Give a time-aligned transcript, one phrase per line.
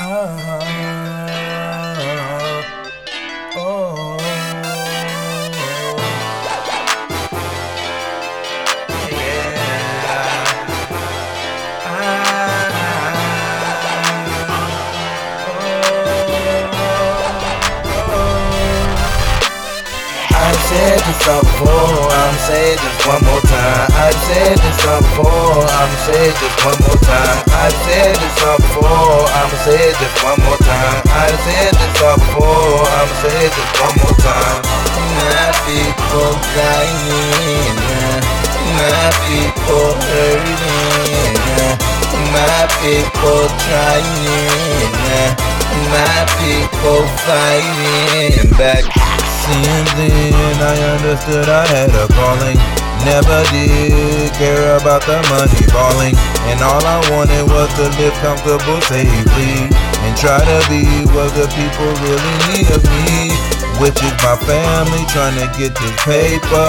[0.00, 1.17] Oh.
[20.68, 23.88] Said this before, I'ma say it just one more time.
[23.88, 27.40] I said this before, I'ma say it just one more time.
[27.56, 31.00] I said this before, I'ma say it just one more time.
[31.08, 34.60] I said this before, I'ma say it just one more time.
[35.24, 37.80] My people dying,
[38.76, 41.40] my people hurting,
[42.28, 44.92] my people trying,
[45.88, 48.84] my people fighting back.
[49.48, 52.60] Seeing then I understood I had a calling.
[53.08, 56.12] Never did care about the money falling.
[56.52, 59.72] And all I wanted was to live comfortable safely.
[60.04, 60.84] And try to be
[61.16, 63.32] what the people really need of me.
[63.80, 66.68] Which is my family trying to get this paper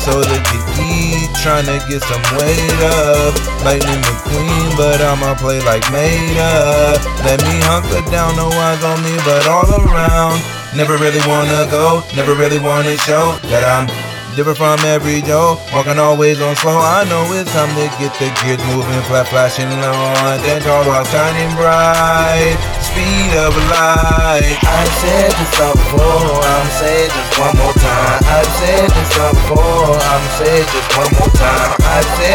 [0.00, 3.36] so they can eat, trying to get some weight up.
[3.60, 6.96] Lightning McQueen, but I'ma play like Mater.
[7.28, 10.65] Let me hunker down, no eyes on me, but all around.
[10.76, 13.88] Never really wanna go, never really wanna show that I'm
[14.36, 15.56] different from every Joe.
[15.72, 16.76] Walking always on slow.
[16.76, 20.36] I know it's time to get the gears moving, flat flashing on.
[20.44, 22.60] Then tall while shining bright.
[22.84, 24.52] Speed of light.
[24.68, 28.20] I said this all before, I'ma say it just one more time.
[28.28, 31.72] I said this all before, I'ma say it just one more time.
[31.80, 32.25] I said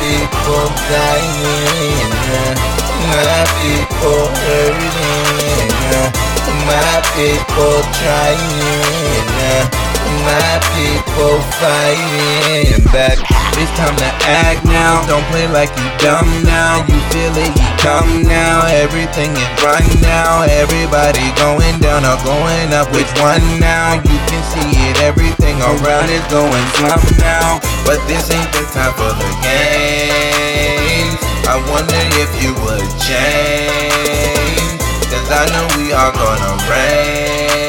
[0.00, 2.12] people dying,
[3.08, 5.72] my people hurting,
[6.66, 9.77] my people trying,
[10.24, 13.18] my people fighting back.
[13.58, 15.02] It's time to act now.
[15.10, 16.86] Don't play like you dumb now.
[16.86, 18.62] You feel it, you come now.
[18.70, 20.46] Everything is right now.
[20.46, 22.86] Everybody going down or going up.
[22.94, 23.98] Which one now?
[23.98, 25.02] You can see it.
[25.02, 27.58] Everything around is going slump now.
[27.82, 31.10] But this ain't the time for the game.
[31.50, 34.78] I wonder if you would change.
[35.10, 37.67] Cause I know we are gonna reign.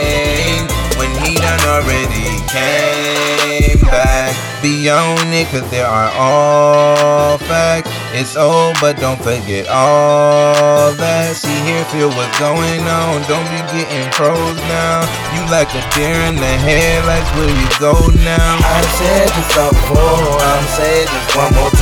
[1.80, 4.36] Already came back.
[4.62, 7.88] Be on it, cause there are all facts.
[8.12, 11.40] It's old, but don't forget all that.
[11.40, 13.24] See here, feel what's going on.
[13.32, 15.08] Don't be getting froze now.
[15.32, 17.96] You like a deer in the headlights, where you go
[18.28, 18.60] now?
[18.60, 21.79] I said this before, I'm saying this one more time.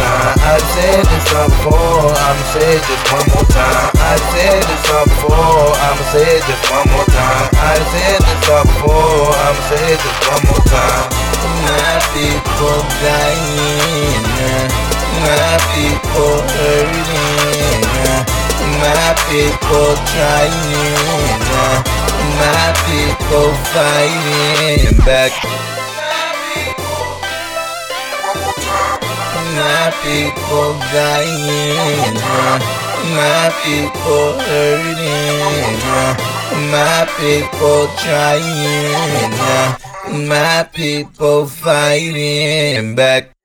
[0.78, 3.90] Said this before, I'm saying this one more time.
[3.98, 7.50] I said this before, I'm saying this one more time.
[7.50, 11.10] I said this before, I'm saying this one more time.
[11.66, 14.88] My people dying
[15.22, 17.84] my people hurting,
[18.78, 21.42] my people trying,
[22.38, 25.77] my people fighting back.
[29.58, 32.14] My people dying,
[33.18, 35.80] my people hurting,
[36.72, 39.34] my people trying,
[40.28, 43.37] my people fighting back.